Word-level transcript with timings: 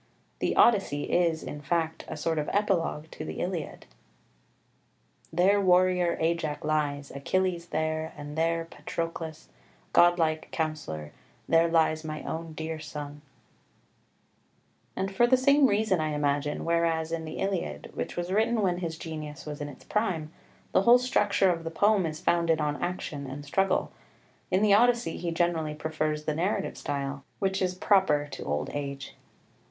The 0.39 0.55
Odyssey 0.55 1.03
is, 1.03 1.43
in 1.43 1.61
fact, 1.61 2.05
a 2.07 2.17
sort 2.17 2.39
of 2.39 2.49
epilogue 2.51 3.11
to 3.11 3.23
the 3.23 3.35
Iliad 3.39 3.85
"There 5.31 5.61
warrior 5.61 6.17
Ajax 6.19 6.63
lies, 6.63 7.11
Achilles 7.11 7.67
there, 7.67 8.11
And 8.17 8.35
there 8.35 8.65
Patroclus, 8.65 9.49
godlike 9.93 10.49
counsellor; 10.49 11.11
There 11.47 11.67
lies 11.67 12.03
my 12.03 12.23
own 12.23 12.53
dear 12.53 12.79
son." 12.79 13.21
[Footnote 14.95 15.13
8: 15.13 15.13
Od. 15.13 15.13
iii. 15.13 15.13
109.] 15.17 15.17
13 15.17 15.17
And 15.17 15.17
for 15.17 15.27
the 15.27 15.37
same 15.37 15.67
reason, 15.67 15.99
I 15.99 16.15
imagine, 16.15 16.65
whereas 16.65 17.11
in 17.11 17.23
the 17.25 17.37
Iliad, 17.37 17.91
which 17.93 18.17
was 18.17 18.31
written 18.31 18.61
when 18.63 18.79
his 18.79 18.97
genius 18.97 19.45
was 19.45 19.61
in 19.61 19.69
its 19.69 19.83
prime, 19.83 20.33
the 20.71 20.81
whole 20.81 20.97
structure 20.97 21.51
of 21.51 21.63
the 21.63 21.69
poem 21.69 22.07
is 22.07 22.19
founded 22.19 22.59
on 22.59 22.81
action 22.81 23.27
and 23.29 23.45
struggle, 23.45 23.91
in 24.49 24.63
the 24.63 24.73
Odyssey 24.73 25.17
he 25.17 25.29
generally 25.29 25.75
prefers 25.75 26.23
the 26.25 26.33
narrative 26.33 26.75
style, 26.75 27.23
which 27.37 27.61
is 27.61 27.75
proper 27.75 28.27
to 28.31 28.43
old 28.45 28.71
age. 28.73 29.13